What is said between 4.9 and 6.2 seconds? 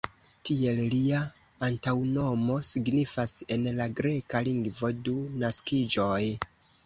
"du naskiĝoj".